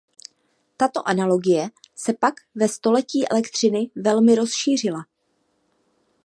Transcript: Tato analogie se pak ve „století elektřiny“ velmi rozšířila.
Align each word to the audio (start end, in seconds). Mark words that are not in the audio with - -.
Tato 0.77 1.03
analogie 1.13 1.69
se 1.95 2.13
pak 2.13 2.33
ve 2.55 2.67
„století 2.67 3.27
elektřiny“ 3.27 3.89
velmi 3.95 4.35
rozšířila. 4.35 5.05